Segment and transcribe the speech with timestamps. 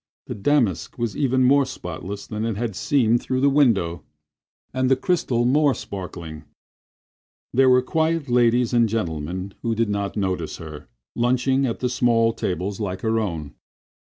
[0.25, 4.03] The damask was even more spotless than it had seemed through the window,
[4.73, 6.43] and the crystal more sparkling.
[7.53, 12.33] There were quiet ladies and gentlemen, who did not notice her, lunching at the small
[12.33, 13.53] tables like her own.